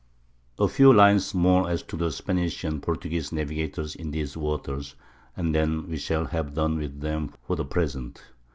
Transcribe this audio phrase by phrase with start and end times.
[0.59, 4.95] ]A few lines more as to the Spanish and Portuguese navigators in these waters,
[5.37, 8.19] and then we shall have done with them for the present.